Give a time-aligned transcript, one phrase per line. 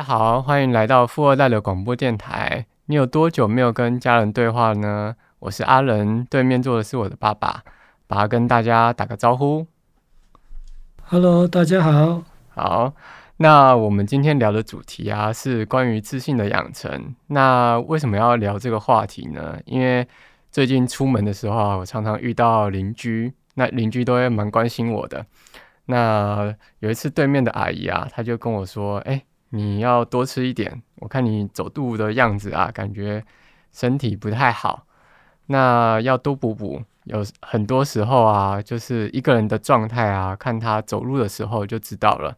[0.00, 2.64] 好，欢迎来到富二代的广播电台。
[2.86, 5.16] 你有多久没有跟家人对话呢？
[5.40, 7.62] 我是阿仁，对面坐的是我的爸爸，
[8.08, 9.64] 爸爸跟大家打个招呼。
[11.04, 12.24] Hello，大家好。
[12.48, 12.92] 好，
[13.36, 17.14] 那我们今天聊的主题啊，是关于自信的养成。
[17.28, 19.56] 那为什么要聊这个话题呢？
[19.64, 20.08] 因为
[20.50, 25.24] 最近出门的时候啊，我常常遇到邻居，那邻居都会蛮关心我的。
[25.86, 33.24] 那有一次，对面的阿姨啊，她就跟我说：“哎。”你要多吃一点，我看你走路的样子啊，感觉
[33.72, 34.84] 身体不太好，
[35.48, 36.80] 那要多补补。
[37.04, 42.36] 有很多时候啊，就是一个人的状态啊，看他走路的时候就知道了。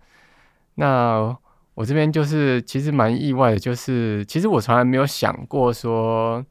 [0.76, 1.36] 那
[1.74, 6.44] 我这边就是其实蛮意外的，就是其实我从来没有想过说，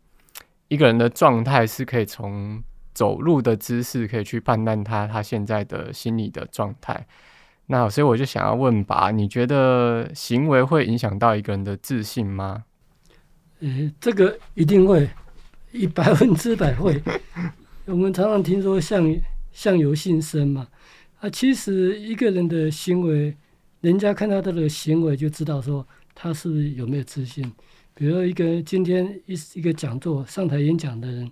[0.67, 2.61] 一个人的状态是可以从
[2.93, 7.07] 走路的姿势可以去判断他他现在的心理的状态。
[7.67, 12.65] 那所以我就想要问吧，你觉得行为会影响到一个人的自信吗？
[13.61, 15.09] 呃，这个一定会，
[15.71, 17.01] 一百分之百会。
[17.85, 19.15] 我们常常听说相
[19.51, 20.67] 相由心生嘛，
[21.19, 23.35] 啊，其实一个人的行为，
[23.81, 27.51] 人家看他的行为就知道说他是是有没有自信。
[27.93, 31.31] 比如一个今天一一个讲座上台演讲的人，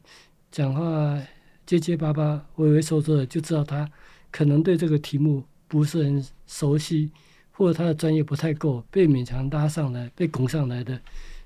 [0.51, 1.21] 讲话
[1.65, 3.89] 结结巴巴、畏畏缩缩的，就知道他
[4.31, 5.43] 可能对这个题目。
[5.69, 7.11] 不是很熟悉，
[7.51, 10.97] 或者他的专业不太够，被勉强拉上来，被拱上来的。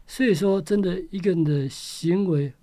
[0.05, 2.53] 所以说，真的一个人的行为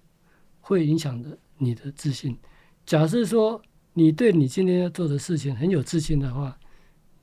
[0.69, 2.37] 会影响的你的自信。
[2.85, 3.61] 假设说
[3.95, 6.55] 你对你今天要做的事情很有自信的话，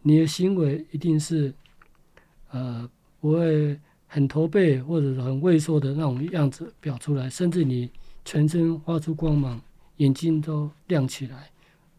[0.01, 1.53] 你的行为一定是
[2.49, 7.91] 呃不会很驼背或者很畏缩的那种样子表出来，甚至你
[8.23, 9.61] 全身发出光芒，
[9.97, 11.51] 眼睛都亮起来。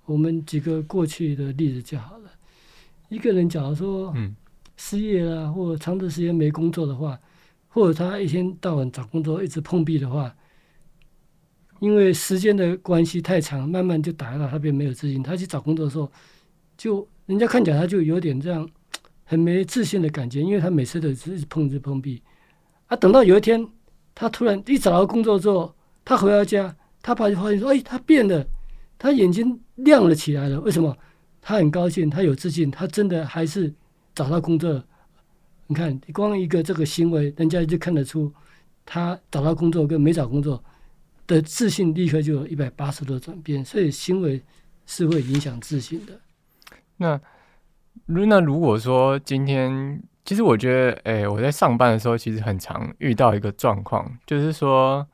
[0.04, 2.30] 我们举个过去的例子就好了。
[3.08, 4.12] 一个人假如说
[4.76, 7.16] 失业了，或者长的时间没工作的话，
[7.68, 10.34] 或者他一天到晚找工作一直碰壁的话，
[11.80, 15.22] 因为时间的关系太长，慢慢就打压到他变没有自信。
[15.22, 16.10] 他去找工作的时候，
[16.76, 18.68] 就人家看起来他就有点这样
[19.24, 22.22] 很没自信的感觉，因为他每次都是一碰一直碰壁。
[22.86, 23.66] 啊，等到有一天
[24.14, 28.46] 他突然一找到工作之后，他回到家，他爸就发现说：“哎，他变了。”
[28.98, 30.96] 他眼睛亮了起来了，为什么？
[31.42, 33.70] 他很高兴，他有自信，他真的还是
[34.14, 34.82] 找到工作了。
[35.66, 38.32] 你看，光一个这个行为，人家就看得出
[38.86, 40.64] 他找到工作跟没找工作
[41.26, 43.64] 的自信立刻就有一百八十度的转变。
[43.64, 44.42] 所以，行为
[44.86, 46.20] 是会影响自信的。
[46.96, 47.20] 那
[48.06, 55.06] 那如果说今天，其实我觉得，哎、我在上班的时候，其实很常遇到一个状况，就是说。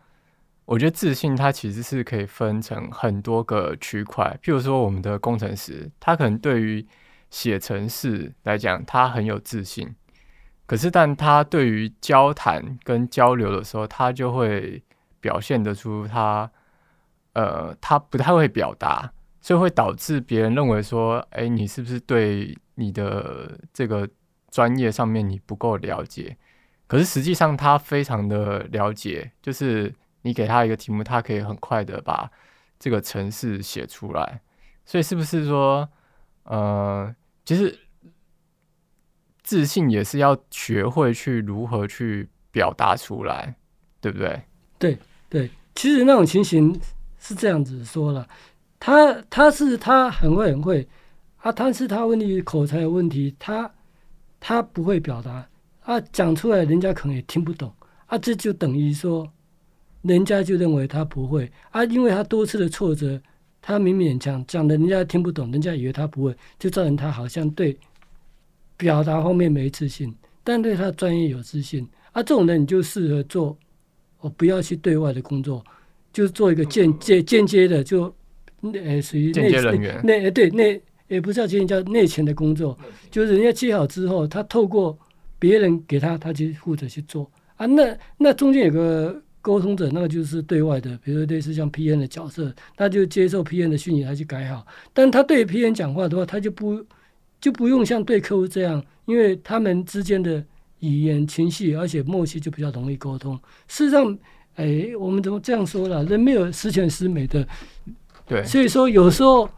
[0.64, 6.86] 我觉得自信它其实是可以分成很多个区块，譬如说我们的工程师，他可能对于
[7.30, 9.92] 写程式来讲，他很有自信，
[10.64, 14.80] 可是但他对于交谈跟交流的时候，他就会
[15.22, 16.50] 表现得出他，
[17.32, 19.10] 呃，他不太会表达，
[19.40, 24.06] 所以会导致别人认为说，哎，你是不是对你的这个
[24.50, 26.36] 专业上面你不够了解？
[26.86, 29.94] 可是实际上他非常的了解，就是。
[30.24, 32.30] 你给他一个题目，他可以很快的把
[32.78, 34.40] 这个程式写出来。
[34.86, 35.88] 所以是不是说，
[36.44, 37.12] 呃，
[37.44, 37.76] 其实
[39.42, 43.56] 自信也是要学会去如何去表达出来，
[44.00, 44.40] 对不对？
[44.78, 44.96] 对
[45.32, 46.78] 对，其实那种情形
[47.18, 48.28] 是这样子说了，
[48.78, 50.86] 他他是他很会很会
[51.38, 53.72] 啊，但是他问题口才有问题，他
[54.38, 55.48] 他不会表达
[55.84, 57.72] 啊，讲出来人家可能也听不懂
[58.08, 59.26] 啊，这就等于说。
[60.02, 63.22] 人家就认为他不会啊，因为他多次的挫折，
[63.60, 67.78] 他勉勉强讲的，人家听不懂，人家以为他不会，就造成他好像对
[68.76, 70.12] 表达方面没自信，
[70.42, 72.20] 但对他专业有自信啊。
[72.20, 73.56] 这种人你就适合做，
[74.22, 75.62] 我不要去对外的工作，
[76.14, 78.04] 就是做一个间接间接的，就
[78.72, 79.50] 呃属于内
[80.02, 82.78] 内呃对内也不是叫间接叫内勤的工作，
[83.10, 84.98] 就是人家接好之后，他透过
[85.38, 87.66] 别人给他，他就负责去做啊。
[87.66, 89.22] 那那中间有个。
[89.44, 94.64] 沟通者那个就是对外的，比如说类似像 P N 的角色，他就接受 P N 的讯息，他去改好。
[94.92, 96.80] 但他对 P N 讲话的话，他就不
[97.40, 100.40] 就不用像对客户这样，因为他们之间的
[100.82, 103.38] 语言情绪，而且默契就比较容易沟通。
[103.68, 104.18] 事实上，
[104.56, 106.04] 哎，我们怎么这样说了？
[106.04, 107.46] 人没有十全十美的
[108.26, 109.48] 对，所以说有时候，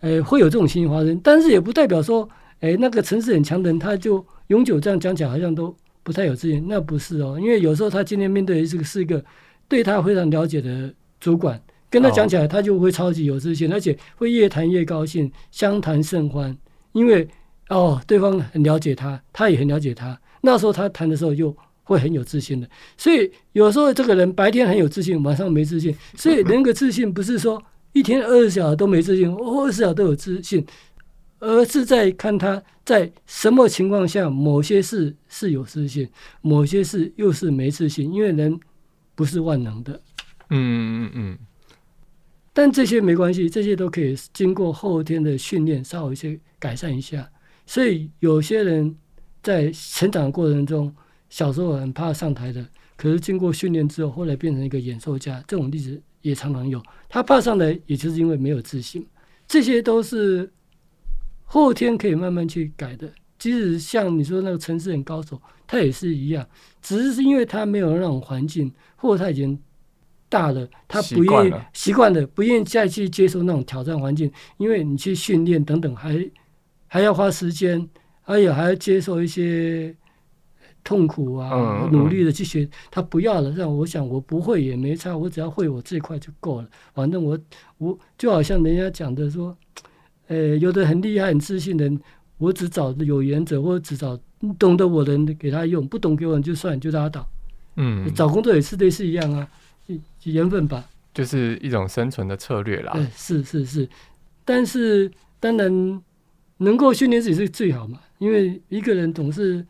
[0.00, 2.28] 哎，会有这种情形发生，但是也不代表说，
[2.60, 9.22] 哎，那个层次很强的人他就永久这样讲起来好像都不太有自信，那不是哦，因为有时候他今天面对的这个是一个
[9.68, 11.60] 对他非常了解的主管，
[11.90, 16.56] 跟他讲起来他就会超级有自信，哦、而且会越谈越高兴，相谈甚欢，
[16.92, 17.28] 因为
[17.68, 27.62] 哦，对方很了解他，他也很了解他，那时候他谈的时候又会很有自信的，所以有时候这个人白天很有自信，晚上没自信，所以人格自信不是说
[27.92, 30.64] 一天二十小时都没自信，二十小时都有自信。
[31.40, 36.08] 而是在看他在什么情况下，某些事是有自信，
[36.40, 38.10] 某些事又是没自信。
[38.10, 38.58] 因为人
[39.14, 40.00] 不是万能的，
[40.48, 41.38] 嗯嗯嗯。
[42.54, 47.28] 但这些没关系，这些都可以经过后天的训练，稍微一些改善一下。
[47.66, 48.96] 所以有些人
[49.44, 50.92] 在成长的过程中，
[51.28, 56.82] 小时候很怕上台的，可是经过训练之后，后来变成一个演说家，这种例子也常常有。
[57.08, 59.06] 他怕上台，也就是因为没有自信。
[59.46, 60.50] 这些都是。
[61.46, 63.08] 后天可以慢慢去改的，
[63.38, 66.44] 即使像你说那个城市很高手，他也是一样，
[66.80, 69.56] 只是是因为他没有那种环境，或者他已经
[70.28, 76.28] 大了，他不愿意习惯了，不愿意再去接受那种挑战环境，因为你去训练等等，还
[76.88, 77.88] 还要花时间，
[78.24, 79.94] 而且还要接受一些
[80.82, 87.38] 痛苦啊，努力的去学，他不要了，让我想我不会也没差，我只要会我这块就够了，反正我
[87.78, 89.56] 我就好像人家讲的说。
[90.26, 92.00] 呃、欸，有的很厉害、很自信的人，
[92.38, 94.18] 我只找有原则，或者只找
[94.58, 97.28] 懂得我的人给他用，不懂给我就算，就拉倒。
[97.76, 99.46] 嗯，找工作也是类似一样啊，
[100.22, 100.88] 缘分吧。
[101.12, 102.94] 就是一种生存的策略啦。
[102.94, 103.86] 对，是是是，
[104.46, 106.02] 但是当然
[106.58, 109.66] 能够训练自己是最好嘛，因为一个人总是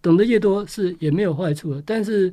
[0.00, 2.32] 懂得越多是也没有坏处的，但是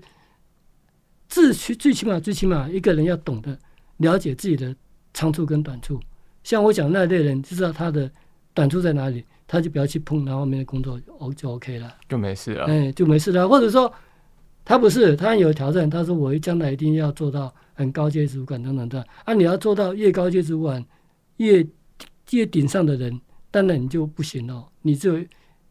[1.27, 3.57] 自最起码最起码一个人要懂得
[3.97, 4.75] 了解自己的
[5.13, 5.99] 长处跟短处。
[6.43, 8.11] 像我讲那类人，就知道他的
[8.53, 12.65] 短处在哪里，他就不要去碰那方面的工作，O 就 OK 了，就没事了。
[12.65, 13.47] 哎，就没事了。
[13.47, 13.91] 或者说，
[14.65, 19.03] 他不是，他有挑战，他说我将来一定要做到很高阶主管等等的。
[19.23, 20.85] 啊，你要做到越高阶主管，
[21.37, 21.65] 越
[22.31, 23.19] 越顶上的人，
[23.53, 24.67] 当然你就不行了。
[24.81, 25.23] 你只有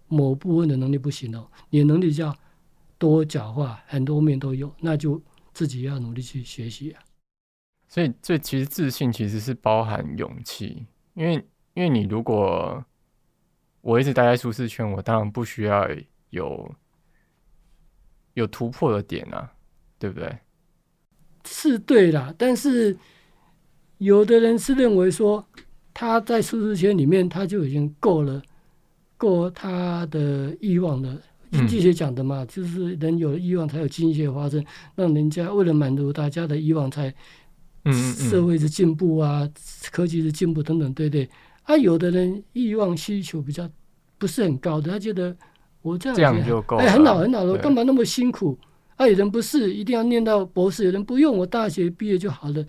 [0.06, 2.32] 某部分的能力不行了，你的能力叫
[2.96, 5.20] 多角化，很多面都有，那就
[5.52, 7.02] 自己要努力去学习啊。
[7.88, 11.34] 所以，这其实自信其实是包含勇气，因为，
[11.75, 12.84] 因为你如果
[13.81, 15.88] 我一直待在舒适圈，我当然不需要
[16.31, 16.73] 有
[18.34, 19.52] 有突破的点啊，
[19.99, 20.38] 对不对？
[21.44, 22.96] 是对啦，但是
[23.99, 25.44] 有的人是认为说
[26.03, 28.43] 他在舒适圈里面他就已经够了，
[29.17, 31.17] 够他的欲望了。
[31.53, 34.65] 经济学讲的嘛，就是人有了欲望才有经济学发生，
[34.97, 37.15] 让人家为了满足大家的欲望才。
[37.85, 39.49] 嗯，社会的进步啊，
[39.93, 41.29] 科技的进步等等，对不对。
[41.63, 43.71] 啊，有的人欲望需求比较
[44.19, 45.37] 不是很高的，他觉得
[45.83, 48.59] 我这样这样就够了，哎，很好很好了，干嘛那么辛苦？
[48.97, 52.65] 啊，有人不是一定要念到博士，有人不用，我大学毕业就好了。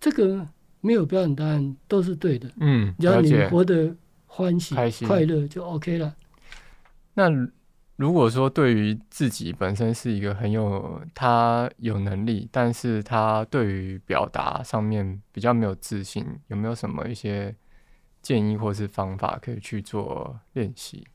[0.00, 0.46] 这个
[0.82, 2.50] 没有标准答案，都是对的。
[2.60, 3.96] 嗯，只要你活得
[4.26, 6.14] 欢喜、开心、快乐就 OK 了。
[7.14, 7.30] 那。
[7.96, 17.54] 如果说对于自己本身是一个很有他有能力，但是他对于表达上面比较没有自信，有没有什么一些
[18.20, 21.06] 建议或是方法可以去做练习？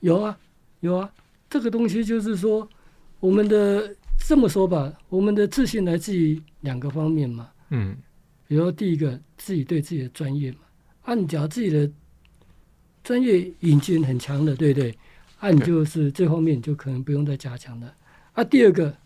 [0.00, 0.38] 有啊，
[0.80, 1.10] 有啊，
[1.50, 2.68] 这个东西就是说，
[3.18, 7.50] 我们的这么说吧，我们的自信来自于两个方面嘛。
[7.70, 7.96] 嗯，
[8.54, 10.58] 比如说第一个，自己对自己的专业嘛，
[11.02, 11.90] 按照自己的
[13.02, 14.96] 专业引进很强的，对不对？
[15.40, 17.92] 那、啊、你就是这方面就可能不用再加强了。
[18.34, 18.96] 啊，第二个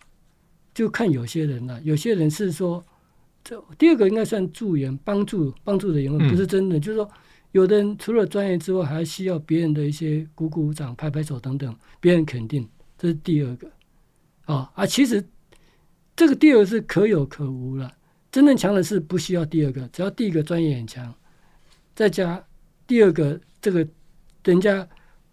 [0.74, 2.84] 就看有些人了，有些人是说，
[3.42, 6.76] 这第二个应该算助缘，帮助帮助的缘分，不是真的。
[6.76, 7.10] 嗯、就是说，
[7.52, 13.66] 有的人除了专业之外，还需要别人的一些鼓鼓掌、拍拍手等等，别人肯定，这是第二个。
[14.44, 15.24] 啊啊，其实
[16.14, 17.94] 这个第二个是可有可无了。
[18.30, 21.14] 真正强的是不需要第二个，只要第一个专业很强，
[21.94, 22.44] 再加
[22.86, 23.86] 第二个这个
[24.44, 24.88] 人家。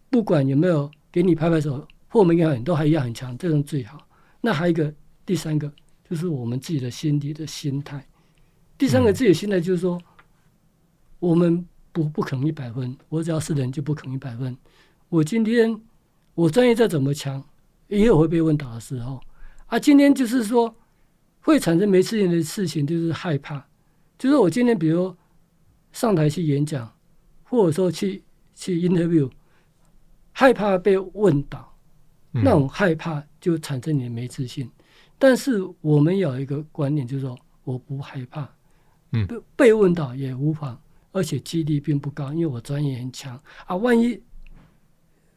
[0.08, 4.08] 不管有没有给你拍拍手，或没给你都还一样很强，这种最好。
[4.40, 4.94] 那还有一个
[5.25, 5.70] 第三个，
[6.10, 8.08] 就是我们自己的心底的心态。
[8.78, 10.00] 第三个自己的心态就是说，
[11.20, 14.56] 我们不不可能一百分，我只要是人就不可能一百分。
[15.10, 15.78] 我今天
[16.34, 17.44] 我专业再怎么强，
[17.88, 19.20] 也有会被问倒的时候。
[19.66, 20.74] 啊，今天就是说
[21.46, 23.64] 会产生没自信的事情，就是害怕。
[24.18, 25.16] 就是我今天比如
[25.92, 26.92] 上台去演讲，
[27.44, 28.24] 或者说去
[28.56, 29.30] 去 interview。
[30.38, 31.74] 害怕被问倒，
[32.32, 34.66] 那种害怕就产生你的没自信。
[34.66, 34.72] 嗯、
[35.18, 38.50] 但是我们有一个观念，就是说我不害怕，
[39.14, 40.78] 嗯，被被问到也无妨，
[41.14, 43.78] 而且几率并不高，因为我专业很强啊。
[43.78, 44.22] 万一，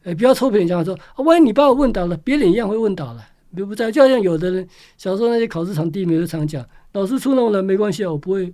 [0.03, 3.25] 呃，不要臭屁，讲说，啊，万一你把我问倒了，别人一样会问倒了，
[3.55, 3.91] 对不在？
[3.91, 8.53] 就好像有的人小时候那些考试场第一名都常讲，老师出那么难没关系啊，我不会，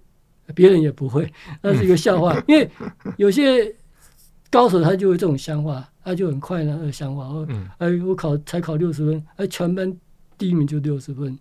[0.53, 2.33] 别人也不会，那是一个笑话。
[2.33, 2.69] 嗯、因为
[3.17, 3.73] 有些
[4.49, 7.47] 高手他就会这种想法，他就很快那个想法，哦，
[7.77, 9.95] 哎，我考才考六十分，哎，全班
[10.37, 11.37] 第一名就六十分，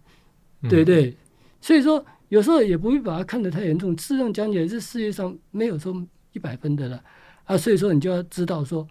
[0.69, 1.07] 对不对？
[1.11, 1.17] 嗯、
[1.61, 2.05] 所以说。
[2.31, 5.95] 有时候也不会把它看得太严重，事实上讲起来，这世界上没有说
[6.33, 7.01] 一百分的了
[7.45, 8.85] 啊，所以说你就要知道说，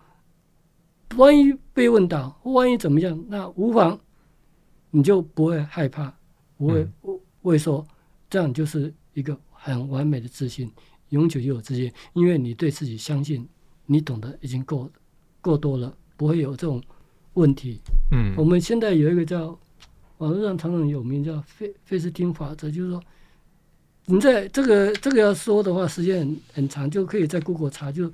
[1.18, 4.00] 万一被问到，万一怎么样，那无妨，
[4.96, 6.14] 你就不会害怕，
[6.56, 7.84] 不会不会说，
[8.30, 10.72] 这样就是一个很完美的自信，
[11.10, 13.48] 永久就有自信，因为你对自己相信，
[13.88, 14.88] 你懂得已经够
[15.42, 16.80] 够多了，不会有这种
[17.34, 17.82] 问题。
[18.12, 19.58] 嗯，我们现在有一个叫
[20.20, 23.02] 网络上常常有名叫费费斯汀法则，就是说。
[24.06, 28.12] 你在这个这个要说的话，时间很很长，就可以在 Google 查，就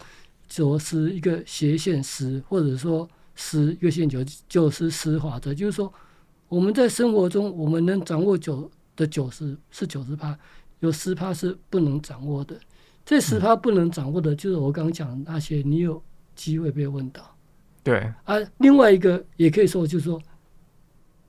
[0.48, 5.92] 左是一个斜线十，或者说十一个线九就是十法则，就是说
[6.50, 10.38] 我们在生活中，我们能掌握九的九十是九十趴，
[10.80, 12.60] 有十趴是不能掌握的。
[13.06, 16.04] 这十趴不能掌握的，就是我刚刚讲的那些，你有
[16.36, 17.22] 机会被问到。
[17.82, 20.22] 对啊，另外一个也可以说，就是说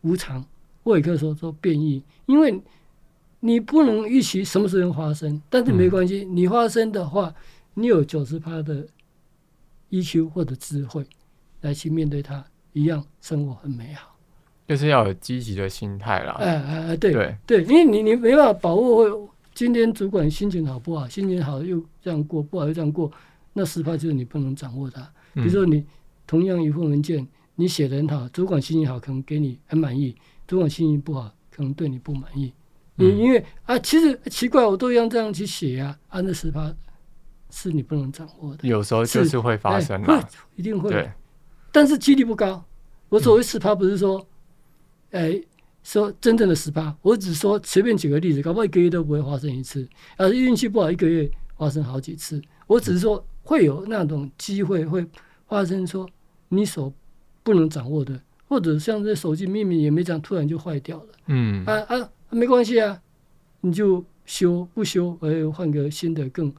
[0.00, 0.44] 无常，
[0.82, 2.60] 或也可以说说变异，因为。
[3.42, 6.26] 你不能预期什么时候发生，但是没关系。
[6.26, 7.34] 嗯、你发生的话，
[7.72, 8.86] 你有九十趴的
[9.88, 11.06] EQ 或者智慧
[11.62, 14.09] 来去面对它，一样生活很美好。
[14.70, 16.36] 就是要有积极的心态啦。
[16.38, 23.10] 哎哎哎，对对对，因为你你没办法把握会今天主管心情好不好，心情好又这样过，不好又这样过，
[23.52, 25.02] 那十趴就是你不能掌握它。
[25.34, 25.84] 比如说你
[26.24, 30.14] 同样一份文件，你写的很好，主管心情好可能给你很满意，
[30.46, 32.52] 主管心情不好可能对你不满意。
[32.94, 36.72] 你因为啊，其实奇怪，我都一样这样去写啊，按那十趴
[37.50, 38.68] 是你不能掌握的。
[38.68, 40.90] 有时候就是会发生的，一定会。
[40.90, 41.10] 对，
[41.72, 42.64] 但是几率不高。
[43.08, 44.24] 我所谓十趴不是说，
[45.10, 45.40] 哎，
[45.82, 52.40] 说真正的十八，我只说随便举个例子，搞不好一个月都不会发生一次，而运气不好，一个月发生好几次。
[52.66, 55.06] 我只是说会有那种机会会
[55.46, 56.08] 发生，说
[56.48, 56.92] 你所
[57.42, 61.08] 不能掌握的，或者像这手机秘密也没讲，突然就坏掉了。
[61.26, 62.10] 嗯啊啊。
[62.32, 63.02] 没关系啊，
[63.60, 66.54] 你就修不修，哎，换个新的更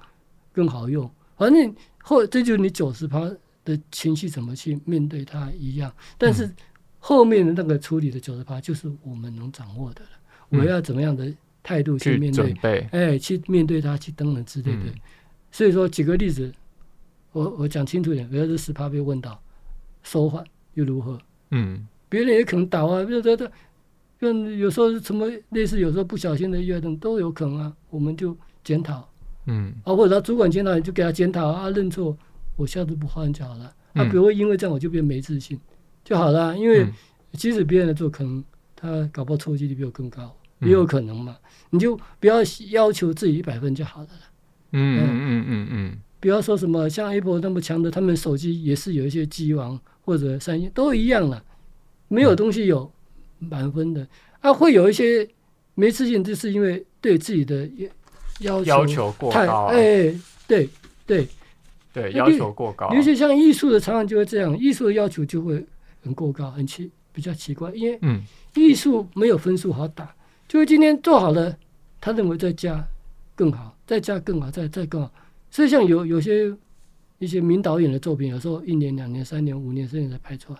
[0.51, 1.09] 更好用。
[1.37, 3.21] 反正或这就是你九十趴
[3.63, 5.89] 的情绪怎么去面对它一样。
[6.17, 6.53] 但是
[7.01, 10.09] 后面的那个处理的九十八就是我们能掌握的了。
[10.51, 11.29] 嗯、我要怎么样的
[11.61, 12.87] 态度去面对？
[12.91, 14.85] 哎，去面对它，去等等之类的。
[14.85, 14.93] 嗯、
[15.51, 16.49] 所以说，举个例子，
[17.33, 19.37] 我我讲清楚点，比如说十八被问到，
[20.03, 20.41] 说话
[20.75, 21.19] 又如何？
[21.49, 23.51] 嗯，别人也可能倒啊，比如说他。
[24.21, 29.09] 跟有时候什么类似，有时候不小心的意外等都有可能啊，我们就检讨，
[29.47, 32.15] 嗯，啊或者他主管检讨，你就给他检讨啊，认错，
[32.55, 33.73] 我下次不换就好了。
[33.93, 35.59] 啊不会因为这样我就变没自信
[36.03, 36.87] 就好了，因为
[37.33, 38.43] 即使别人来做，可能
[38.75, 41.37] 他搞不好错误几率比我更高，也有可能嘛。
[41.69, 42.37] 你就不要
[42.71, 44.09] 要求自己一百分就好了。
[44.71, 51.43] 嗯嗯嗯嗯嗯，不要说什么像 Apple 那么强的，他们手机也是有一些机王或者三星都一样了，
[52.07, 52.91] 没有东西有。
[53.43, 54.07] 满分的
[54.41, 55.27] 啊，会有一些
[55.73, 57.67] 没自信，就是因为对自己的
[58.41, 59.65] 要求要求过高。
[59.71, 60.13] 哎，
[60.47, 60.69] 对
[61.07, 61.27] 对
[61.91, 62.93] 对，要求过高。
[62.93, 65.65] 尤其像艺术的，常常就会这样，艺术的要求就会
[66.01, 68.21] 很过高，很奇比较奇怪，因为嗯，
[68.55, 70.13] 艺术没有分数好打，
[70.47, 71.57] 就是今天做好了，
[71.99, 72.85] 他认为再加
[73.35, 75.11] 更好，再加更好，再再更好。
[75.49, 76.51] 所以像有有些
[77.19, 80.59] 一些名导演的作品，有时候一年、两年、三年、五年、十年才拍出来，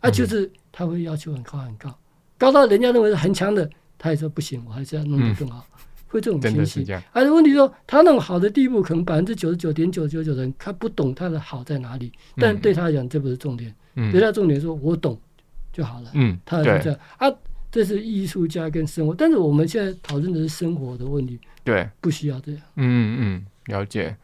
[0.00, 1.98] 啊，就是他会要求很高很高。
[2.38, 7.02] 高到人家认为是很强的，他也说不行，我还是要弄得更好，嗯、会这种情形。
[7.12, 12.12] 而且问题说，他那种好的地步，可能百分之九十九点九九九的人，他不懂他的好在哪里。
[12.36, 13.74] 但对他来讲，这不是重点。
[13.94, 15.18] 嗯、对他重点说，我懂
[15.72, 16.10] 就好了。
[16.14, 17.26] 嗯，他是这样啊，
[17.70, 19.14] 这是艺术家跟生活。
[19.14, 22.60] 但是我们现在讨论的是生活的问题，对，不需要这样。
[22.76, 24.16] 嗯嗯，了解。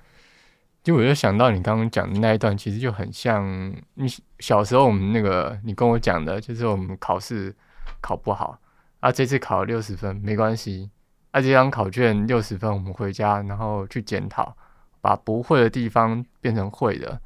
[0.82, 4.06] 就我就想到你刚刚讲的那一段，其实就很像你
[4.40, 7.54] 小时候我们那个你跟我讲的，就是我们考试。
[8.00, 8.58] 考不好
[8.98, 10.90] 啊，这次考了六十分没关系。
[11.32, 14.56] 啊，这张考卷六十分，我们回家然后去检讨，
[15.00, 17.20] 把不会的地方变成会的，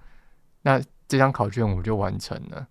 [0.63, 2.67] 那这张考卷我就完成了。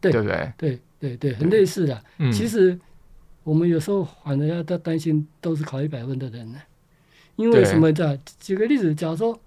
[0.00, 0.52] 对，对不对？
[0.56, 2.02] 对对对，很类似的。
[2.18, 2.78] 嗯，其实
[3.44, 6.58] 我们有时候反而要担心都是考一百分的人呢，
[7.36, 7.92] 因为什么？
[7.92, 9.38] 的举个例子，假如说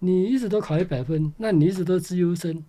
[0.00, 2.62] 你一直都考一百分，那你一直都资优生。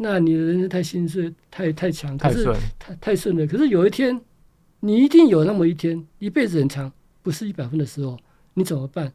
[0.00, 2.44] 那你的人生太心碎，太太强，可是
[2.78, 3.44] 太太顺了。
[3.48, 4.20] 可是有一天，
[4.80, 6.92] 你一定有那么一天，一辈子很长，
[7.22, 8.16] 不是一百分的时候，
[8.54, 9.12] 你怎么办？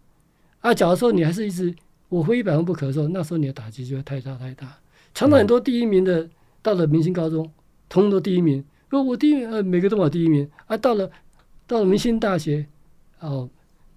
[0.59, 1.73] 啊，假如说你还是一直
[2.09, 4.77] 我非一百分不可的时候，那时候你的打击就会太大太大。
[5.13, 6.29] 常常很多第一名的
[6.61, 7.49] 到了明星高中，
[7.87, 8.63] 通通都第一名。
[8.89, 10.75] 如果我第一名，呃，每个都考第一名啊。
[10.77, 11.09] 到了
[11.65, 12.65] 到了明星大学，
[13.19, 13.49] 哦，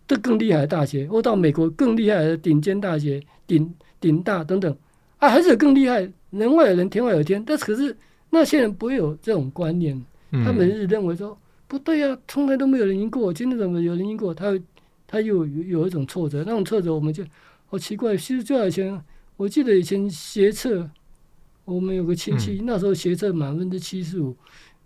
[0.07, 4.77] 这更厉害的大学，或到美国更厉害的顶尖大学，顶顶大等等
[5.19, 6.11] 啊，还是有更厉害。
[6.31, 7.43] 人外有人，天外有天。
[7.45, 7.97] 但是可是
[8.31, 14.35] 那些人不会有这种观念，他们是认为说不对呀、啊，从来都没有人赢过，今天怎么有人赢过？
[14.35, 14.59] 他
[15.07, 17.25] 他又有有一种挫折，那种挫折我们就
[17.67, 18.17] 好奇怪。
[18.17, 19.05] 其实就好像
[19.37, 20.89] 我记得以前学测。
[21.65, 24.37] 我们有个亲戚，那时候学测满分之七十五，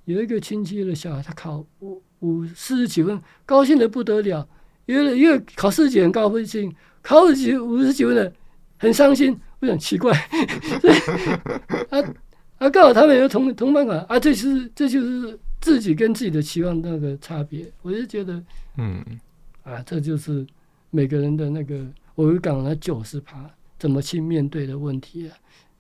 [0.07, 4.49] 有一个亲戚的小孩，他考五五四十几分，高兴的不得了。
[4.87, 8.33] 因为因为考四十几分高分线，考五十几五十几分的
[8.79, 9.39] 很伤心。
[9.59, 10.11] 我想奇怪，
[10.81, 10.95] 所以
[11.93, 12.01] 啊
[12.57, 17.71] 啊，刚好他们有同同班考啊，这是这就是自己跟自己的期望那个差别。
[17.83, 18.43] 我就觉得，
[18.77, 19.05] 嗯
[19.63, 20.47] 啊，这就是
[20.91, 23.49] 每个人的那个，我就讲了九十趴
[23.79, 25.37] 怎么去面对的问题啊。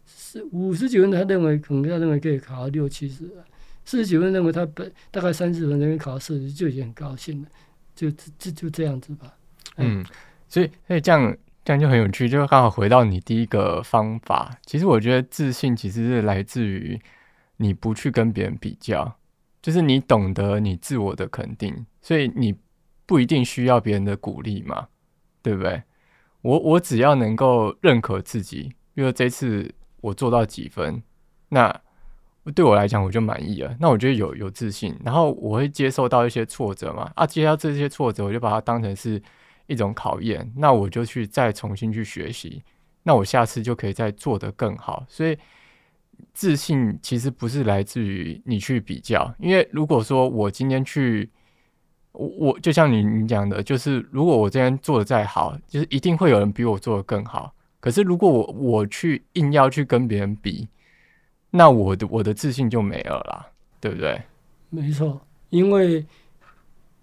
[0.06, 3.24] 是五十几分，他认为可能他认为可以考到六七十；
[3.84, 7.48] 四十几分认为他本大概三十分，能够考到四十就已经很高兴了。
[7.94, 9.34] 就就就这样子吧。
[9.76, 10.04] 嗯，
[10.48, 14.58] 所以所以这样这样就很有趣，就刚好回到你第一个方法。
[14.64, 16.98] 其实我觉得自信其实是来自于
[17.58, 19.16] 你不去跟别人比较，
[19.60, 22.54] 就是你懂得你自我的肯定，所以你
[23.06, 24.88] 不一定需要别人的鼓励嘛，
[25.42, 25.82] 对不对？
[26.42, 29.74] 我我只要能够认可自己，比如说这次。
[30.02, 31.02] 我做到几分，
[31.50, 31.78] 那
[32.54, 33.76] 对我来讲我就满意了。
[33.78, 37.12] 那我觉得有有自信，然后我会接受到一些挫折嘛。
[37.14, 39.22] 啊，接到这些挫折，我就把它当成是
[39.66, 40.50] 一种考验。
[40.56, 42.62] 那我就去再重新去学习，
[43.02, 45.04] 那我下次就可以再做得更好。
[45.06, 45.36] 所以
[46.32, 51.28] 自信其实不是来自于你去比较，因为如果说我今天去，
[52.12, 57.54] 我我就像你你讲的，就是如果我今天做的再好，就是一定会有人比我做的更好。
[57.80, 60.68] 可是，如果我我去硬要去跟别人比，
[61.50, 63.46] 那我的我的自信就没有了，
[63.80, 64.20] 对不对？
[64.68, 66.04] 没错，因为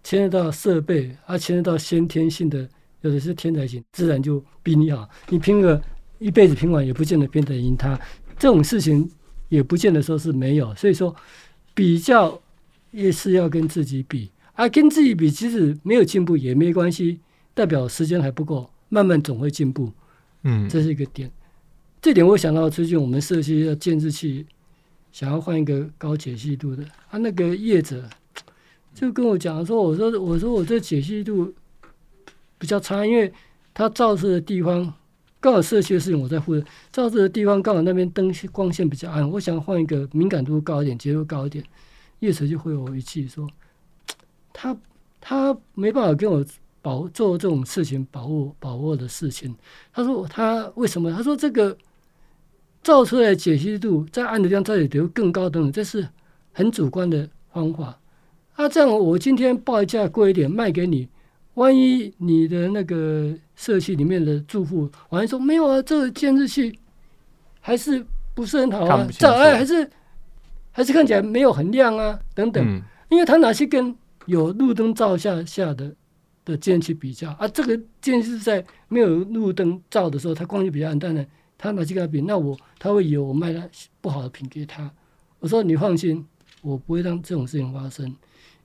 [0.03, 2.69] 牵扯到设备，啊，牵扯到先天性的，
[3.01, 5.10] 有的是天才型，自然就比你好。
[5.30, 5.82] 你拼个
[6.19, 7.99] 一辈子拼完，也不见得拼得赢他。
[8.38, 9.10] 这种事情
[9.50, 10.73] 也不见得说是没有。
[10.76, 11.15] 所以说，
[11.73, 12.41] 比较
[12.91, 17.19] 也是要跟自己比，啊，跟自己比，即使没有进步也没关系，
[17.54, 19.91] 代表时间还不够，慢慢总会进步。
[20.43, 21.32] 嗯，这是一个点。
[22.02, 24.45] 这点我想到最近我们社区要监视器，
[25.12, 26.86] 想要换一个高解析度的。
[27.10, 28.08] 他那个业者
[28.93, 31.54] 就跟我讲说：“我说，我说我这解析度
[32.60, 33.34] 比较差，因为
[33.73, 34.93] 它照射的地方
[35.47, 41.63] 刚好社区的事情我在负责，照这个地方刚好那边灯光线比较暗，我想换一个敏感度高一点、节奏高一点。”
[42.19, 43.47] 业者就回我一句说
[44.51, 44.75] ：“他
[45.21, 46.45] 他没办法跟我。”
[46.79, 49.53] 保做这种事情，保护保护的事情。
[49.91, 51.12] 他说他为什么？
[51.12, 51.77] 他说这个
[52.81, 56.07] 照出来解析度在暗的地方照也得更高等等，这是
[56.53, 57.99] 很主观的方法。
[58.53, 61.10] 啊，这样我今天报价贵一点卖给你，
[61.58, 66.80] 万一你的那个社区里面的住户，好像说没有啊，这个监视器
[67.60, 69.89] 还是不是很好啊，照哎还是
[70.72, 72.63] 还是看起来没有很亮啊，等等。
[72.65, 75.93] 嗯、因为他拿去跟有路灯照下下的。
[76.48, 84.89] 的监视器比较啊，这个监视在没有路灯照的时候，它光线比较暗淡的，他拿去跟他比，那我他会以为我卖了不好的品给他。
[85.39, 86.26] 我说你放心，
[86.62, 88.15] 我不会让这种事情发生，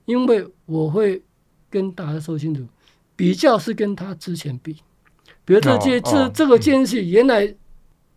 [0.05, 1.21] 因为我会
[1.69, 2.65] 跟大家说清楚，
[3.15, 4.73] 比较是跟他之前比，
[5.45, 7.53] 比如这这这这个监视器原来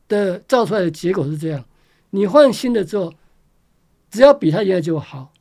[0.08, 1.64] 的造出来的结果是这样，
[2.10, 3.12] 你换新的之后，
[4.10, 5.32] 只要比他原来就好，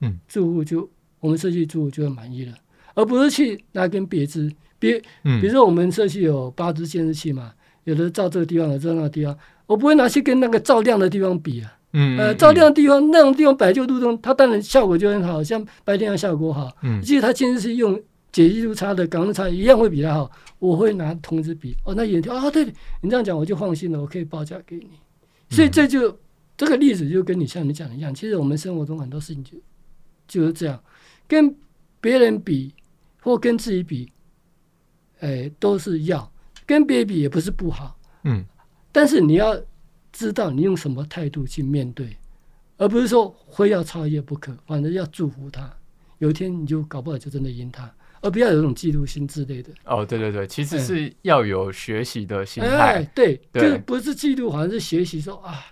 [0.00, 0.88] 嗯，住户就
[1.20, 2.54] 我们社区住户就会满意了。
[2.94, 7.52] 而不是去拿根别支，别，比如说我们社区有八支监视器嘛，
[7.84, 9.34] 有的照这个地方，有的照那个地方，
[9.66, 11.72] 我不会拿去跟那个照亮的地方比啊。
[11.94, 16.70] 嗯，呃，照亮的地方，那种地方本来就路灯，它当然效果就很好，像白天的效果好。
[16.82, 17.98] 嗯，其实它监视器用
[18.32, 20.30] 解析度差的、感光差一样会比它好。
[20.58, 22.64] 我会拿同一支比，哦，那眼条啊，对，
[23.02, 24.90] 你这样讲我就放心了，我可以报价给你。
[25.48, 26.18] 所以这就
[26.56, 29.56] 这个例子就跟你像你讲的一样，其实我们生活中很多事情就
[30.26, 30.82] 就是这样，
[31.28, 31.54] 跟
[32.00, 32.74] 别人比。
[33.24, 34.12] 或跟自己比，
[35.20, 36.28] 哎、欸，都是要
[36.66, 38.44] 跟别人比，也不是不好，嗯，
[38.90, 39.56] 但是你要
[40.10, 42.16] 知道你用什么态度去面对，
[42.78, 45.72] 而不是说非要超越不可，反正要祝福他，
[46.18, 49.70] 有一天你就搞不好就真的赢他，而不要有一种嫉妒心之类的。
[49.84, 55.66] 哦，对对对，其实是要有学习的心态，哎，对，对就不是嫉妒，好像是学习说啊，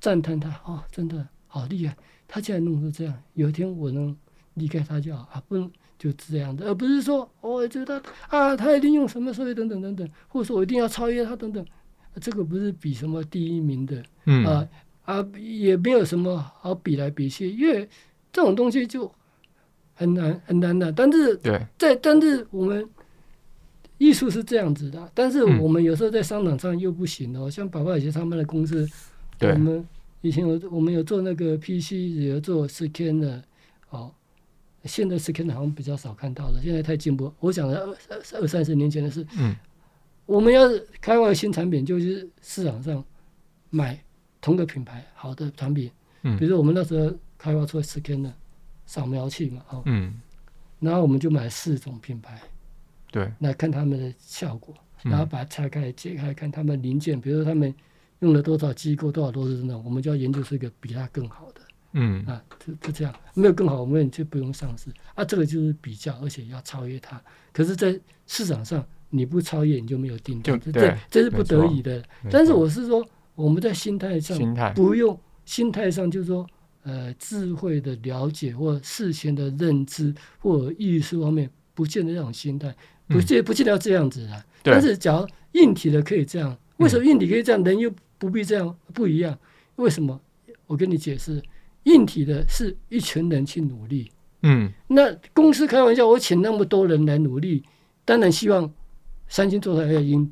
[0.00, 4.16] 赞叹他哦，真的好厉害，他竟然弄成这样，有一天我能
[4.54, 5.70] 离开他就好啊，不能。
[5.98, 11.64] 就这样的，而不是说我觉得啊，他一定用什么策略等等等等，或者说我一定要超越他等等，
[12.20, 14.68] 这个不是比什么第一名的，嗯啊
[15.06, 17.88] 啊，也没有什么好比来比去，因为
[18.30, 19.10] 这种东西就
[19.96, 20.92] 很难很难的。
[20.92, 21.36] 但是
[21.76, 22.88] 在但是我们
[23.98, 28.88] 艺术是这样子的，但是我们有时候在商场上又不行哦，像宝宝以前他们的公司，
[29.40, 29.84] 我们
[30.20, 33.42] 以前有我们有做那个 PC，也有做 scan 的，
[33.90, 34.12] 哦。
[34.84, 37.32] 现在是可能好像比较少看到了，现在太进步。
[37.40, 37.76] 我讲的
[38.08, 39.52] 二二三十年前的事，嗯，
[40.26, 40.62] 我们要
[41.00, 43.04] 开发新产品，就是市场上
[43.68, 44.00] 买
[44.40, 45.90] 同个品牌好的产品，
[46.22, 48.32] 嗯，比如说我们那时候开发出来 scan 的
[48.86, 50.20] 扫描器嘛，哦，嗯，
[50.80, 52.40] 然后我们就买四种品牌，
[53.10, 57.74] 对，来看他们的效果，然后把它拆开解开看他们零件，比如说他们
[58.20, 61.60] 用了多少机构多少多少那种，我们就要研究出一个比它更好的。
[61.92, 62.24] 嗯。
[62.24, 64.90] 啊，就就这样，没有更好，我们就不用上市。
[65.14, 65.24] 啊。
[65.24, 67.20] 这个就是比较，而且要超越它。
[67.52, 72.02] 可是，在市场上，你不超越，你就没有订单，这这是不得已的。
[72.30, 74.72] 但是，我是说，我们在心态上，心态。
[74.72, 76.46] 不用心态上，就是说，
[76.86, 82.72] 呃，智慧的了解或事前的认知或艺术方面，不见得这种心态，
[83.08, 84.46] 不见不见得要这样子啊。
[84.62, 85.26] 但是，假如
[85.60, 88.72] 硬体的可以这样，为什么硬体可以这样，人又不必这样？
[88.94, 89.36] 不一样？
[89.74, 90.20] 为什么？
[90.68, 91.42] 我跟你解释。
[91.82, 94.10] 硬体的是一群人去努力，
[94.42, 97.62] 嗯，那公司开玩笑，我请那么多人来努力，
[98.04, 98.68] 当然希望
[99.28, 100.28] 三星做出来要赢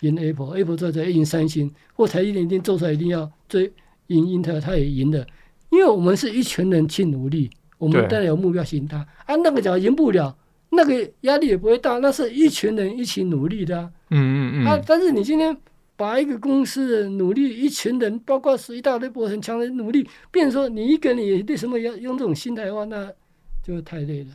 [0.00, 3.72] 赢 Apple，Apple 做出来要赢三星，或台积电一定做出来一定要追
[4.08, 5.24] 赢英特尔，他也赢的，
[5.70, 10.36] 因为我们是一群人去努力，我们当然有目标性，他啊那个讲赢不了，
[10.70, 15.56] 那个压力也不会大，那是一群人一起努力的，啊，嗯嗯嗯，啊，但是你今天。
[15.98, 23.12] 把一个公司的努力，一群人，包括是一大堆波很强的努力，变成说你一个人也为什么要用这种心态的话，那
[23.64, 24.30] 就太累了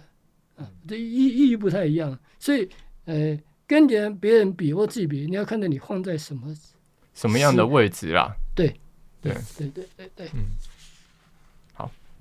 [0.57, 0.67] 啊！
[0.85, 2.19] 这意意义不太一样。
[2.37, 2.67] 所以，
[3.05, 6.53] 呃，跟别人别人比或自己比，你要看到你放在什么
[7.13, 8.35] 什么样的位置啦。
[8.53, 8.75] 对，
[9.21, 10.27] 对，对，对，对，对。
[10.33, 10.43] 嗯。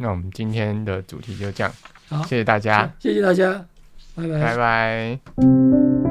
[0.02, 1.72] 好，那我们今天的主题就这样。
[2.08, 3.64] 好，谢谢大家，谢谢大家，
[4.16, 6.01] 拜拜，拜拜。